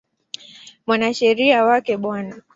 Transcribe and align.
Mwanasheria 0.87 1.59
wake 1.67 1.95
Bw. 2.01 2.05